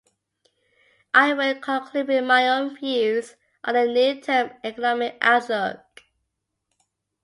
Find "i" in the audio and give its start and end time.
1.13-1.33